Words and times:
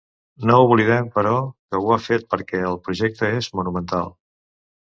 No 0.49 0.53
oblidem, 0.67 1.11
però, 1.17 1.33
que 1.75 1.83
ho 1.83 1.93
ha 1.95 1.99
fet 2.05 2.25
perquè 2.35 2.65
el 2.71 2.81
projecte 2.89 3.33
és 3.43 3.55
monumental. 3.61 4.15